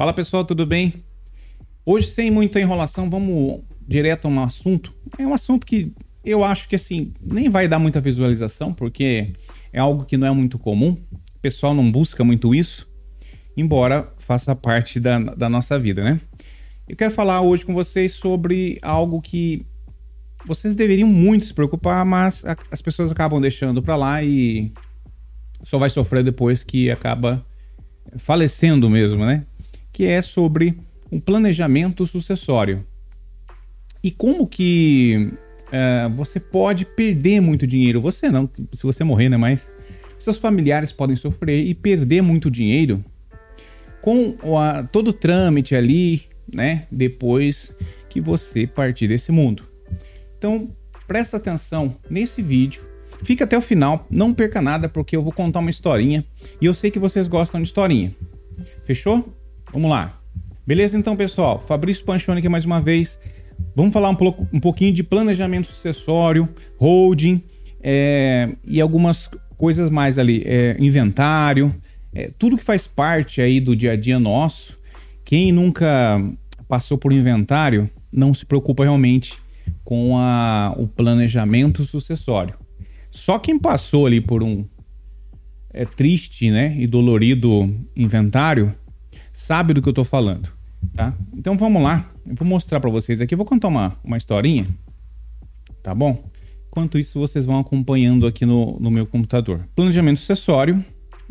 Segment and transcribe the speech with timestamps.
[0.00, 0.94] Fala pessoal, tudo bem?
[1.84, 4.94] Hoje, sem muita enrolação, vamos direto a um assunto.
[5.18, 5.92] É um assunto que
[6.24, 9.34] eu acho que assim, nem vai dar muita visualização, porque
[9.70, 10.96] é algo que não é muito comum.
[11.36, 12.88] O pessoal não busca muito isso,
[13.54, 16.18] embora faça parte da, da nossa vida, né?
[16.88, 19.66] Eu quero falar hoje com vocês sobre algo que
[20.46, 24.72] vocês deveriam muito se preocupar, mas a, as pessoas acabam deixando para lá e
[25.62, 27.44] só vai sofrer depois que acaba
[28.16, 29.44] falecendo mesmo, né?
[29.92, 30.78] Que é sobre
[31.10, 32.86] um planejamento sucessório.
[34.02, 35.32] E como que
[35.66, 38.00] uh, você pode perder muito dinheiro?
[38.00, 39.36] Você não, se você morrer, né?
[39.36, 39.68] Mas
[40.18, 43.04] seus familiares podem sofrer e perder muito dinheiro
[44.00, 46.86] com a, todo o trâmite ali, né?
[46.90, 47.72] Depois
[48.08, 49.64] que você partir desse mundo.
[50.38, 50.70] Então,
[51.06, 52.88] presta atenção nesse vídeo.
[53.22, 56.24] Fica até o final, não perca nada porque eu vou contar uma historinha
[56.60, 58.14] e eu sei que vocês gostam de historinha.
[58.84, 59.36] Fechou?
[59.72, 60.20] Vamos lá.
[60.66, 61.58] Beleza então, pessoal?
[61.60, 63.20] Fabrício Panchoni aqui mais uma vez.
[63.74, 67.42] Vamos falar um, pouco, um pouquinho de planejamento sucessório, holding
[67.80, 71.74] é, e algumas coisas mais ali, é, inventário,
[72.12, 74.76] é, tudo que faz parte aí do dia a dia nosso.
[75.24, 76.20] Quem nunca
[76.66, 79.38] passou por inventário não se preocupa realmente
[79.84, 82.54] com a, o planejamento sucessório.
[83.08, 84.64] Só quem passou ali por um
[85.72, 88.74] é, triste né, e dolorido inventário
[89.32, 90.50] sabe do que eu estou falando.
[90.94, 91.14] Tá?
[91.34, 94.66] Então vamos lá, eu vou mostrar para vocês aqui, eu vou contar uma, uma historinha,
[95.82, 96.22] tá bom?
[96.68, 99.68] Enquanto isso, vocês vão acompanhando aqui no, no meu computador.
[99.74, 100.82] Planejamento sucessório,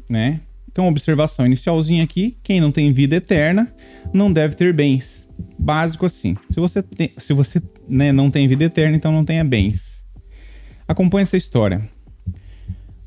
[0.09, 0.41] né?
[0.69, 3.73] Então, observação inicialzinha aqui: quem não tem vida eterna
[4.13, 5.25] não deve ter bens.
[5.57, 6.35] Básico assim.
[6.49, 6.83] Se você,
[7.17, 10.05] se você né, não tem vida eterna, então não tenha bens.
[10.85, 11.89] Acompanhe essa história.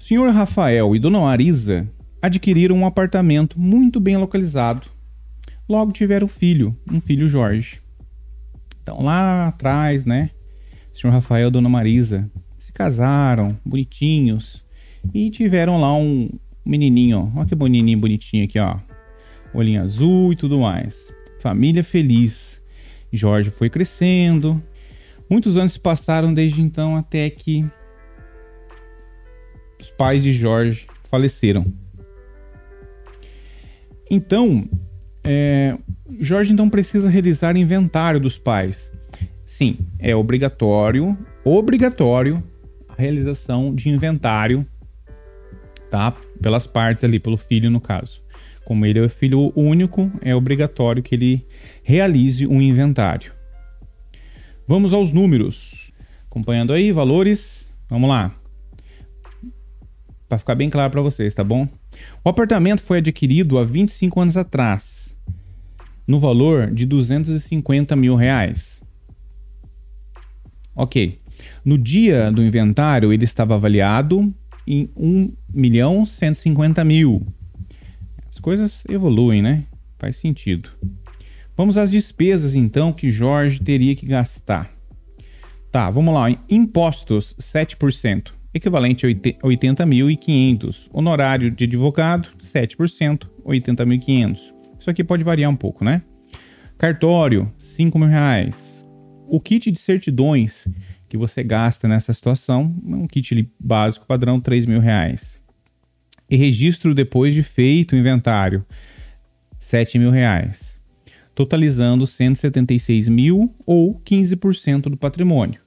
[0.00, 1.86] O senhor Rafael e dona Marisa
[2.22, 4.86] adquiriram um apartamento muito bem localizado.
[5.68, 7.82] Logo tiveram filho, um filho Jorge.
[8.80, 10.30] Então lá atrás, né?
[10.94, 14.62] O senhor Rafael e dona Marisa se casaram, bonitinhos,
[15.12, 16.30] e tiveram lá um
[16.64, 17.38] menininho, ó.
[17.40, 18.78] Olha que menininho bonitinho aqui, ó.
[19.52, 21.12] Olhinho azul e tudo mais.
[21.40, 22.62] Família feliz.
[23.12, 24.62] Jorge foi crescendo.
[25.28, 27.66] Muitos anos se passaram desde então até que
[29.80, 31.81] os pais de Jorge faleceram.
[34.14, 34.68] Então,
[35.24, 35.74] é,
[36.20, 38.92] Jorge então precisa realizar inventário dos pais.
[39.46, 42.44] Sim, é obrigatório, obrigatório
[42.86, 44.66] a realização de inventário,
[45.90, 46.14] tá?
[46.42, 48.22] Pelas partes ali, pelo filho no caso.
[48.66, 51.46] Como ele é o filho único, é obrigatório que ele
[51.82, 53.32] realize um inventário.
[54.68, 55.90] Vamos aos números.
[56.26, 57.72] Acompanhando aí, valores.
[57.88, 58.30] Vamos lá.
[60.28, 61.66] Para ficar bem claro para vocês, tá bom?
[62.24, 65.16] O apartamento foi adquirido há 25 anos atrás,
[66.06, 68.82] no valor de 250 mil reais.
[70.74, 71.20] Ok.
[71.64, 74.32] No dia do inventário, ele estava avaliado
[74.66, 77.26] em 1 milhão 150 mil
[78.42, 79.64] coisas evoluem, né?
[79.98, 80.68] Faz sentido.
[81.56, 84.70] Vamos às despesas, então, que Jorge teria que gastar.
[85.70, 86.28] Tá, vamos lá.
[86.50, 90.88] Impostos, 7%, equivalente a 80.500.
[90.92, 94.38] Honorário de advogado, 7%, 80.500.
[94.78, 96.02] Isso aqui pode variar um pouco, né?
[96.76, 98.86] Cartório, 5 mil reais.
[99.28, 100.66] O kit de certidões
[101.08, 105.42] que você gasta nessa situação, um kit básico padrão, 3 mil reais
[106.32, 108.64] e registro depois de feito o inventário,
[109.58, 110.80] 7 mil reais,
[111.34, 115.60] totalizando 176 mil ou 15% do patrimônio.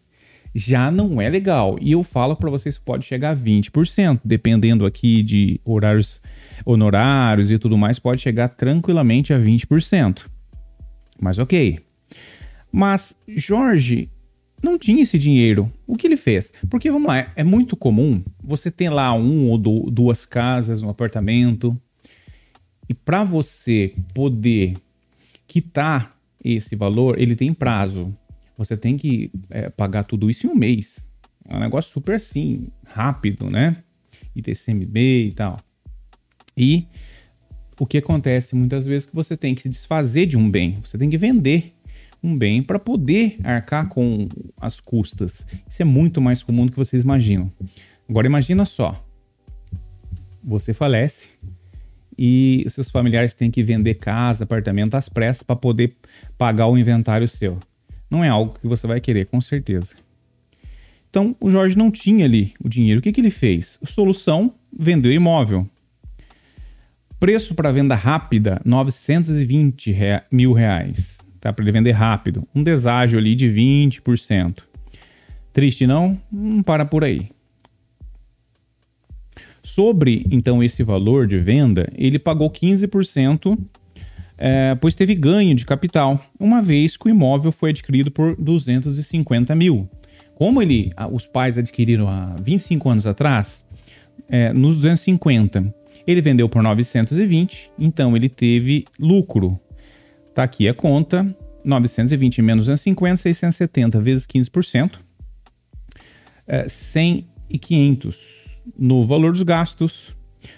[0.58, 1.78] Já não é legal.
[1.82, 6.22] E eu falo para vocês pode chegar a 20%, dependendo aqui de horários,
[6.66, 10.26] honorários e tudo mais, pode chegar tranquilamente a 20%.
[11.20, 11.80] Mas ok.
[12.72, 14.10] Mas Jorge
[14.64, 15.72] não tinha esse dinheiro.
[15.86, 16.54] O que ele fez?
[16.70, 21.80] Porque, vamos lá, é muito comum você ter lá um ou duas casas, um apartamento,
[22.88, 24.78] e para você poder
[25.48, 28.16] quitar esse valor, ele tem prazo.
[28.58, 31.08] Você tem que é, pagar tudo isso em um mês.
[31.48, 33.84] É um negócio super assim, rápido, né?
[34.36, 35.60] ITCMB e tal.
[36.58, 36.88] E
[37.80, 40.80] o que acontece muitas vezes é que você tem que se desfazer de um bem,
[40.84, 41.74] você tem que vender
[42.24, 45.46] um bem para poder arcar com as custas.
[45.70, 47.52] Isso é muito mais comum do que vocês imaginam.
[48.10, 49.00] Agora imagina só.
[50.44, 51.30] Você falece
[52.18, 55.96] e os seus familiares têm que vender casa, apartamento às pressas para poder
[56.38, 57.60] pagar o inventário seu.
[58.16, 59.94] Não é algo que você vai querer, com certeza.
[61.10, 63.00] Então, o Jorge não tinha ali o dinheiro.
[63.00, 63.78] O que, que ele fez?
[63.84, 65.68] Solução: vendeu imóvel.
[67.20, 71.18] Preço para venda rápida, 920 rea mil reais.
[71.42, 71.52] Tá?
[71.52, 72.48] Para ele vender rápido.
[72.56, 74.64] Um deságio ali de 20%.
[75.52, 76.18] Triste não?
[76.32, 77.30] Não para por aí.
[79.62, 83.58] Sobre, então, esse valor de venda, ele pagou 15%,
[84.38, 89.56] é, pois teve ganho de capital, uma vez que o imóvel foi adquirido por 250
[89.56, 89.90] mil.
[90.36, 93.64] Como ele, os pais adquiriram há 25 anos atrás,
[94.28, 95.74] é, nos 250,
[96.06, 99.60] ele vendeu por 920, então ele teve lucro.
[100.34, 101.26] Tá aqui a conta,
[101.64, 105.00] 920 menos 250, 670 vezes 15%,
[106.46, 108.46] é, 100 e 500
[108.78, 110.16] no valor dos gastos,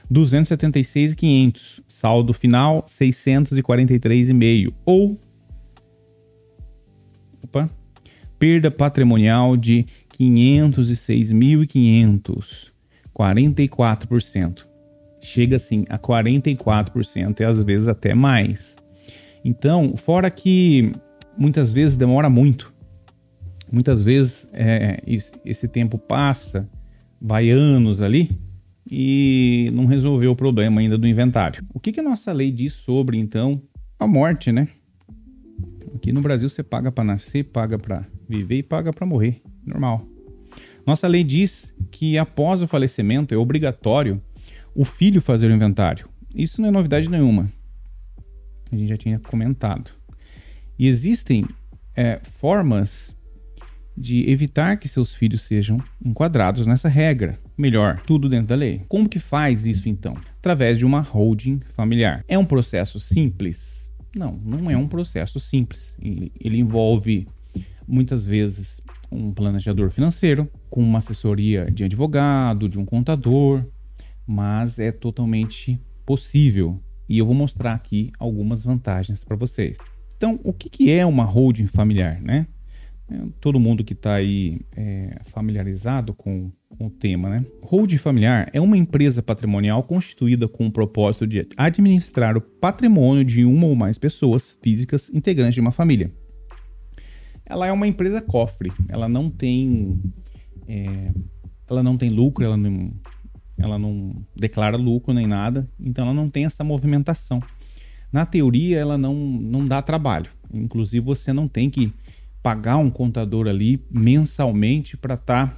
[0.10, 1.81] 276,500.
[1.88, 4.74] Saldo final, 643,5.
[4.86, 5.19] Ou
[7.44, 7.69] opa,
[8.38, 9.86] perda patrimonial de
[10.19, 12.72] 506.500.
[13.18, 14.68] 44%.
[15.19, 18.78] Chega assim a 44% e às vezes até mais.
[19.44, 20.94] Então, fora que
[21.38, 22.72] muitas vezes demora muito.
[23.72, 25.01] Muitas vezes é,
[25.44, 26.69] esse tempo passa
[27.19, 28.30] vai anos ali
[28.89, 31.66] e não resolveu o problema ainda do inventário.
[31.74, 33.62] O que, que a nossa lei diz sobre, então,
[34.00, 34.68] a morte, né?
[35.95, 39.42] Aqui no Brasil você paga para nascer, paga para viver e paga para morrer.
[39.66, 40.07] Normal.
[40.86, 44.22] Nossa lei diz que após o falecimento é obrigatório
[44.74, 46.07] o filho fazer o inventário.
[46.33, 47.51] Isso não é novidade nenhuma.
[48.72, 49.92] A gente já tinha comentado.
[50.78, 51.45] E existem
[51.95, 53.16] é, formas
[53.98, 57.40] de evitar que seus filhos sejam enquadrados nessa regra.
[57.57, 58.83] Melhor, tudo dentro da lei.
[58.88, 60.15] Como que faz isso então?
[60.38, 62.24] Através de uma holding familiar.
[62.27, 63.89] É um processo simples?
[64.15, 65.98] Não, não é um processo simples.
[66.00, 67.27] Ele envolve
[67.88, 68.81] muitas vezes
[69.12, 73.63] um planejador financeiro, com uma assessoria de advogado, de um contador,
[74.25, 76.80] mas é totalmente possível.
[77.09, 79.77] E eu vou mostrar aqui algumas vantagens para vocês.
[80.18, 82.48] Então, o que, é uma holding familiar, né?
[83.09, 87.45] É, todo mundo que está aí é, familiarizado com, com, o tema, né?
[87.62, 93.45] Holding familiar é uma empresa patrimonial constituída com o propósito de administrar o patrimônio de
[93.45, 96.12] uma ou mais pessoas físicas integrantes de uma família.
[97.45, 100.01] Ela é uma empresa cofre, ela não tem,
[100.68, 101.13] é,
[101.69, 102.92] ela não tem lucro, ela não,
[103.57, 107.42] ela não declara lucro nem nada, então ela não tem essa movimentação.
[108.12, 110.30] Na teoria, ela não, não dá trabalho.
[110.54, 111.94] Inclusive, você não tem que
[112.47, 115.57] pagar um contador ali mensalmente para estar tá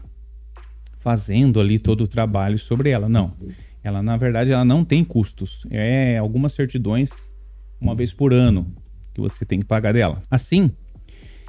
[0.97, 3.07] fazendo ali todo o trabalho sobre ela.
[3.07, 3.33] Não.
[3.83, 5.67] Ela, na verdade, ela não tem custos.
[5.69, 7.11] É algumas certidões
[7.79, 8.73] uma vez por ano
[9.13, 10.19] que você tem que pagar dela.
[10.31, 10.71] Assim,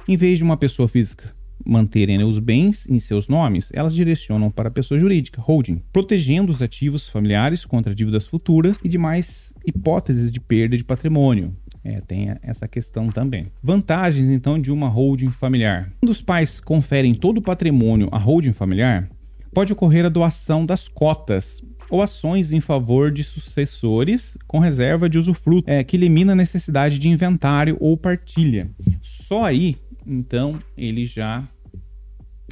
[0.07, 1.33] em vez de uma pessoa física
[1.65, 6.61] manterem os bens em seus nomes, elas direcionam para a pessoa jurídica, holding, protegendo os
[6.61, 11.55] ativos familiares contra dívidas futuras e demais hipóteses de perda de patrimônio.
[11.83, 13.45] É, tem essa questão também.
[13.61, 15.91] Vantagens, então, de uma holding familiar.
[15.99, 19.09] Quando os pais conferem todo o patrimônio à holding familiar,
[19.53, 25.17] pode ocorrer a doação das cotas ou ações em favor de sucessores com reserva de
[25.17, 28.71] usufruto, é, que elimina a necessidade de inventário ou partilha.
[29.01, 29.77] Só aí,
[30.07, 31.47] então, ele já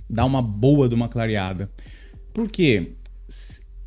[0.09, 1.71] dá uma boa de uma clareada.
[2.33, 2.95] Por quê?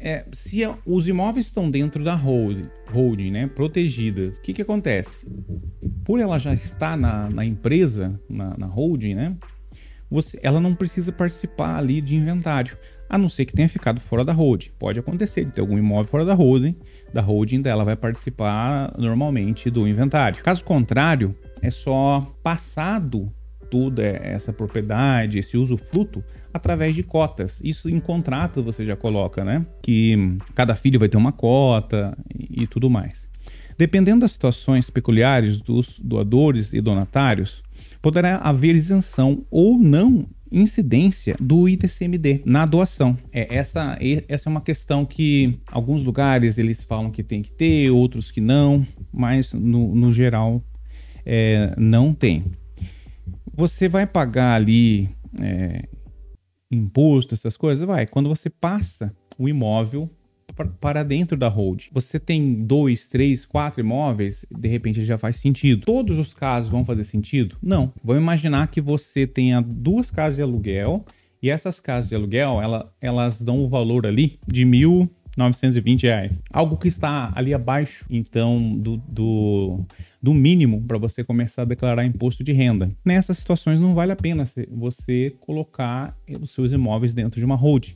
[0.02, 5.26] É, se os imóveis estão dentro da holding, holding né, o que, que acontece?
[6.04, 9.36] Por ela já estar na, na empresa, na, na holding, né,
[10.10, 12.76] você, ela não precisa participar ali de inventário,
[13.08, 14.70] a não ser que tenha ficado fora da holding.
[14.78, 16.76] Pode acontecer de ter algum imóvel fora da holding,
[17.14, 20.42] da holding dela vai participar normalmente do inventário.
[20.42, 23.32] Caso contrário, é só passado
[23.70, 27.60] toda essa propriedade, esse usufruto através de cotas.
[27.64, 29.64] Isso em contrato você já coloca, né?
[29.80, 33.28] Que cada filho vai ter uma cota e, tudo mais.
[33.78, 37.62] Dependendo das situações peculiares dos doadores e donatários,
[38.00, 43.16] poderá haver isenção ou não incidência do ITCMD na doação.
[43.32, 47.90] É, essa, essa é uma questão que alguns lugares eles falam que tem que ter,
[47.90, 50.62] outros que não, mas no, no geral
[51.24, 52.44] é, não tem.
[53.54, 55.08] Você vai pagar ali
[55.40, 55.88] é,
[56.72, 58.06] imposto, essas coisas, vai.
[58.06, 60.10] Quando você passa o imóvel
[60.80, 61.84] para dentro da hold.
[61.92, 65.84] Você tem dois, três, quatro imóveis, de repente já faz sentido.
[65.84, 67.56] Todos os casos vão fazer sentido?
[67.62, 67.92] Não.
[68.04, 71.04] Vamos imaginar que você tenha duas casas de aluguel
[71.42, 76.40] e essas casas de aluguel, ela, elas dão o valor ali de mil 920 reais.
[76.52, 79.84] Algo que está ali abaixo, então, do, do,
[80.22, 82.90] do mínimo para você começar a declarar imposto de renda.
[83.04, 87.92] Nessas situações não vale a pena você colocar os seus imóveis dentro de uma hold.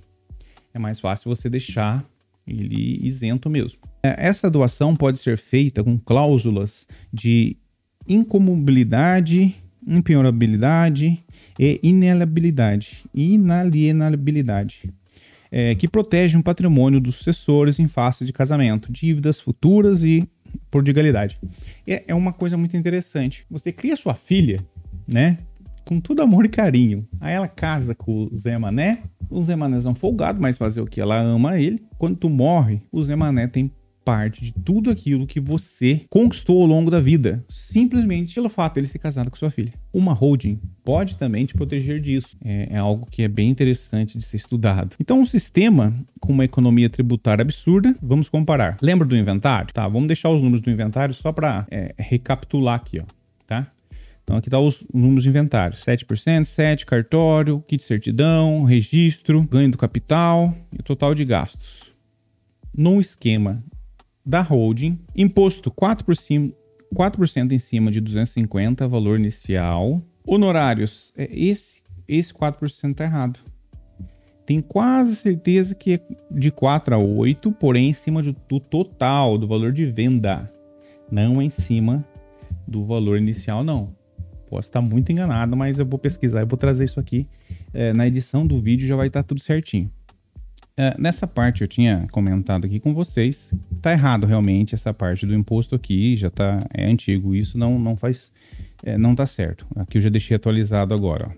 [0.73, 2.05] É mais fácil você deixar
[2.47, 3.81] ele isento mesmo.
[4.03, 7.57] É, essa doação pode ser feita com cláusulas de
[8.09, 11.23] incomubilidade, impenhorabilidade
[11.59, 13.05] e inalienabilidade
[15.59, 20.29] é, que protegem o patrimônio dos sucessores em face de casamento, dívidas futuras e
[20.71, 21.41] prodigalidade.
[21.87, 23.47] É, é uma coisa muito interessante.
[23.51, 24.61] Você cria sua filha,
[25.11, 25.39] né?
[25.87, 27.09] Com todo amor e carinho.
[27.19, 29.05] Aí ela casa com o Zé Mané.
[29.31, 31.01] O Zé Mané um folgado, mas fazer o que?
[31.01, 31.83] Ela ama ele.
[31.97, 33.73] Quando tu morre, o Zé Mané tem
[34.07, 38.81] parte de tudo aquilo que você conquistou ao longo da vida, simplesmente pelo fato de
[38.81, 39.75] ele ser casado com sua filha.
[39.93, 42.37] Uma holding pode também te proteger disso.
[42.45, 44.95] É, é, algo que é bem interessante de ser estudado.
[45.01, 48.79] Então, um sistema com uma economia tributária absurda, vamos comparar.
[48.81, 49.75] Lembra do inventário?
[49.75, 53.05] Tá, vamos deixar os números do inventário só para é, recapitular aqui, ó,
[53.45, 53.73] tá?
[54.23, 55.77] Então aqui tá os números de inventário.
[55.77, 61.93] 7%, 7, cartório, kit certidão, registro, ganho do capital e total de gastos.
[62.73, 63.65] Num esquema
[64.27, 66.53] da holding, imposto 4%,
[66.93, 70.03] 4% em cima de 250, valor inicial.
[70.27, 73.39] Honorários, é, esse, esse 4% está errado.
[74.45, 79.47] Tem quase certeza que é de 4 a 8, porém em cima do, total, do
[79.47, 80.51] valor de venda.
[81.11, 82.05] Não em cima
[82.67, 83.95] do valor inicial, não.
[84.49, 87.27] Posso estar muito enganado, mas eu vou pesquisar, eu vou trazer isso aqui.
[87.73, 89.91] É, na edição do vídeo já vai estar tudo certinho.
[90.79, 95.35] É, nessa parte eu tinha comentado aqui com vocês, tá errado realmente essa parte do
[95.35, 98.31] imposto aqui, já tá é antigo, isso não não faz
[98.85, 99.67] é, não tá certo.
[99.75, 101.35] Aqui eu já deixei atualizado agora.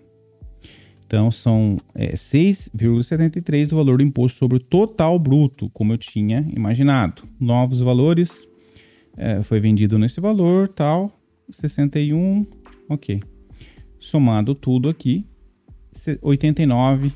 [1.07, 6.45] Então são é, 6,73 do valor do imposto sobre o total bruto, como eu tinha
[6.53, 7.23] imaginado.
[7.39, 8.45] Novos valores,
[9.17, 11.17] é, foi vendido nesse valor, tal,
[11.49, 12.45] 61,
[12.89, 13.23] ok.
[14.01, 15.25] Somado tudo aqui,
[16.23, 17.13] 89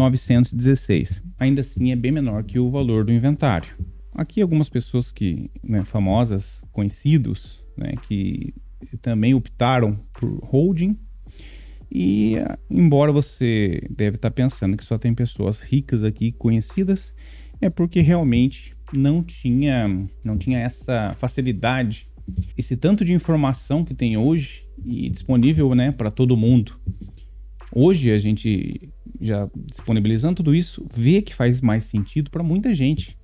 [0.00, 1.22] 916.
[1.38, 3.76] Ainda assim é bem menor que o valor do inventário.
[4.14, 8.54] Aqui algumas pessoas que né, famosas, conhecidos, né, que
[9.02, 10.98] também optaram por holding.
[11.92, 12.36] E
[12.70, 17.12] embora você deve estar pensando que só tem pessoas ricas aqui conhecidas,
[17.60, 19.86] é porque realmente não tinha
[20.24, 22.08] não tinha essa facilidade,
[22.56, 26.80] esse tanto de informação que tem hoje e disponível, né, para todo mundo.
[27.72, 28.88] Hoje a gente
[29.20, 33.18] já disponibilizando tudo isso, vê que faz mais sentido para muita gente.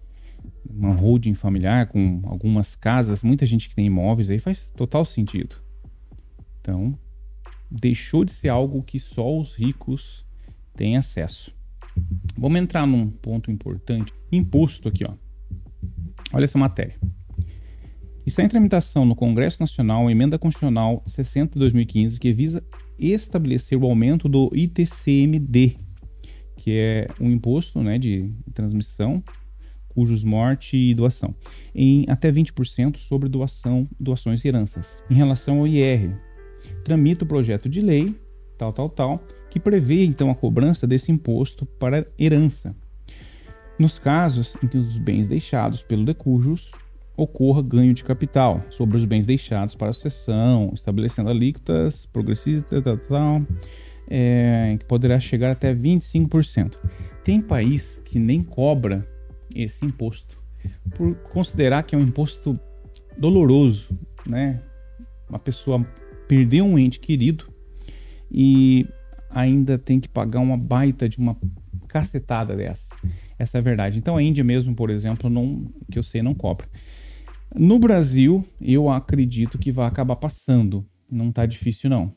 [0.69, 5.57] Uma holding familiar com algumas casas, muita gente que tem imóveis aí faz total sentido.
[6.61, 6.99] Então,
[7.71, 10.25] deixou de ser algo que só os ricos
[10.75, 11.55] têm acesso.
[12.37, 14.13] Vamos entrar num ponto importante.
[14.31, 15.15] Imposto aqui, ó.
[16.33, 16.97] Olha essa matéria.
[18.27, 22.63] Está em tramitação no Congresso Nacional a Emenda Constitucional 60-2015 que visa
[22.99, 25.79] estabelecer o aumento do ITCMD,
[26.57, 29.23] que é um imposto né, de transmissão,
[29.89, 31.35] cujos morte e doação,
[31.75, 35.03] em até 20% sobre doação, doações e heranças.
[35.09, 36.15] Em relação ao IR,
[36.85, 38.15] tramita o projeto de lei,
[38.59, 42.75] tal, tal, tal, que prevê então a cobrança desse imposto para herança.
[43.79, 46.73] Nos casos em que os bens deixados pelo decujus
[47.17, 53.43] ocorra ganho de capital sobre os bens deixados para sucessão, estabelecendo alíquotas progressistas, tal, tal,
[54.09, 56.77] é, que poderá chegar até 25%.
[57.25, 59.07] Tem país que nem cobra
[59.55, 60.39] esse imposto,
[60.95, 62.59] por considerar que é um imposto
[63.19, 64.61] doloroso, né?
[65.29, 65.85] Uma pessoa
[66.29, 67.49] perdeu um ente querido
[68.31, 68.87] e
[69.31, 71.37] ainda tem que pagar uma baita de uma
[71.89, 72.95] cacetada dessa.
[73.39, 73.99] Essa é a verdade.
[73.99, 76.69] Então a Índia mesmo, por exemplo, não, que eu sei, não cobra.
[77.55, 80.85] No Brasil, eu acredito que vai acabar passando.
[81.11, 82.13] Não tá difícil, não.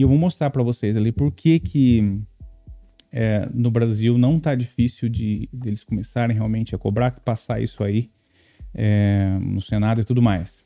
[0.00, 2.22] E eu vou mostrar para vocês ali por que que
[3.12, 7.84] é, no Brasil não tá difícil de, de, eles começarem realmente a cobrar, passar isso
[7.84, 8.10] aí
[8.72, 10.64] é, no Senado e tudo mais.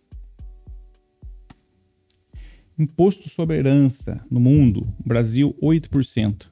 [2.79, 6.47] Imposto sobre herança no mundo, Brasil 8%.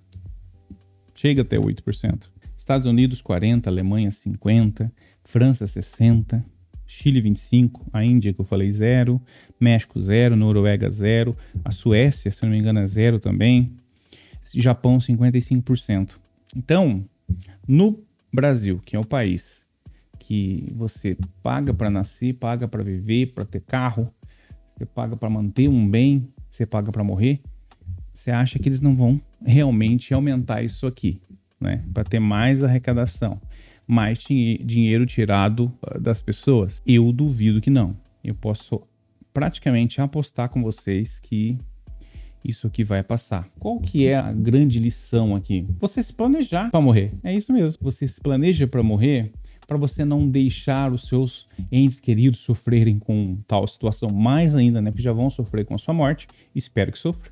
[1.15, 2.25] Chega até 8%.
[2.59, 6.45] Estados Unidos 40, Alemanha 50, França 60,
[6.85, 9.23] Chile 25, a Índia que eu falei zero,
[9.63, 13.73] México zero, Noruega zero, a Suécia, se não me engano, é zero também,
[14.55, 16.17] Japão 55%.
[16.57, 17.05] Então,
[17.67, 17.99] no
[18.33, 19.65] Brasil, que é o país
[20.19, 24.13] que você paga para nascer, paga para viver, para ter carro,
[24.69, 27.41] você paga para manter um bem, você paga para morrer,
[28.13, 31.21] você acha que eles não vão realmente aumentar isso aqui,
[31.61, 31.85] né?
[31.93, 33.41] Para ter mais arrecadação
[33.87, 36.83] mais dinheiro tirado ah, das pessoas?
[36.87, 37.97] Eu duvido que não.
[38.25, 38.83] Eu posso
[39.33, 41.59] praticamente apostar com vocês que
[42.45, 43.49] isso aqui vai passar.
[43.59, 45.67] Qual que é a grande lição aqui?
[45.79, 47.13] Você se planejar para morrer.
[47.23, 47.79] É isso mesmo.
[47.83, 49.33] Você se planeja para morrer,
[49.67, 54.91] para você não deixar os seus entes queridos sofrerem com tal situação mais ainda, né?
[54.91, 57.31] Porque já vão sofrer com a sua morte, espero que sofra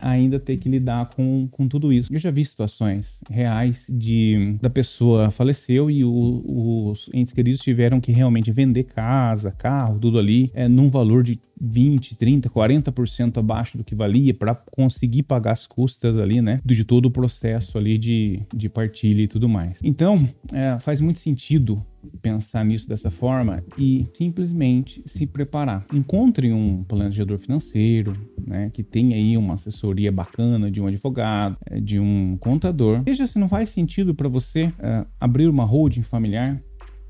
[0.00, 2.12] ainda ter que lidar com, com tudo isso.
[2.12, 8.00] Eu já vi situações reais de da pessoa faleceu e o, os entes queridos tiveram
[8.00, 13.76] que realmente vender casa, carro, tudo ali, é, num valor de 20, 30, 40% abaixo
[13.76, 16.60] do que valia para conseguir pagar as custas ali, né?
[16.64, 19.78] De todo o processo ali de, de partilha e tudo mais.
[19.82, 21.84] Então, é, faz muito sentido
[22.22, 25.84] pensar nisso dessa forma e simplesmente se preparar.
[25.92, 31.80] Encontre um planejador financeiro, né, que tenha aí uma assessoria bacana de um advogado, é,
[31.80, 33.02] de um contador.
[33.04, 36.60] Veja se não faz sentido para você é, abrir uma holding familiar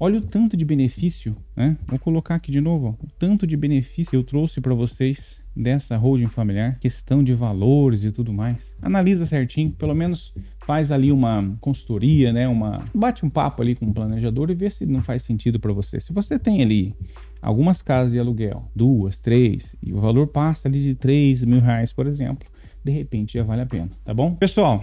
[0.03, 1.77] Olha o tanto de benefício, né?
[1.87, 5.95] Vou colocar aqui de novo, ó, o tanto de benefício eu trouxe para vocês dessa
[5.95, 8.75] holding familiar, questão de valores e tudo mais.
[8.81, 10.33] Analisa certinho, pelo menos
[10.65, 12.49] faz ali uma consultoria, né?
[12.49, 15.71] Uma bate um papo ali com o planejador e vê se não faz sentido para
[15.75, 16.01] você.
[16.01, 16.95] Se você tem ali
[17.43, 21.93] algumas casas de aluguel, duas, três, e o valor passa ali de 3 mil reais,
[21.93, 22.49] por exemplo,
[22.83, 24.35] de repente já vale a pena, tá bom?
[24.35, 24.83] Pessoal,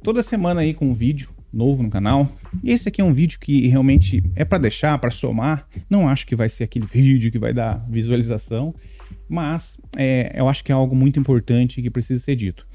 [0.00, 2.30] toda semana aí com um vídeo novo no canal.
[2.62, 5.66] E esse aqui é um vídeo que realmente é para deixar, para somar.
[5.88, 8.74] Não acho que vai ser aquele vídeo que vai dar visualização,
[9.28, 12.66] mas é, eu acho que é algo muito importante que precisa ser dito.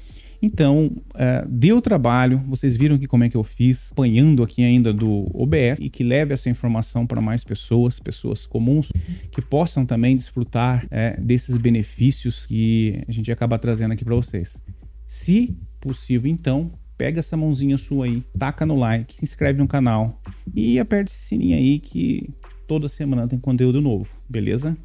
[0.44, 4.92] Então, uh, deu trabalho, vocês viram aqui como é que eu fiz, apanhando aqui ainda
[4.92, 8.92] do OBS e que leve essa informação para mais pessoas, pessoas comuns,
[9.30, 14.60] que possam também desfrutar é, desses benefícios que a gente acaba trazendo aqui para vocês.
[15.06, 20.20] Se possível, então, pega essa mãozinha sua aí, taca no like, se inscreve no canal
[20.54, 22.30] e aperta esse sininho aí que
[22.66, 24.76] toda semana tem conteúdo novo, beleza?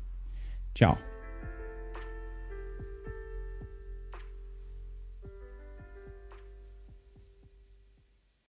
[0.73, 1.08] Tchau.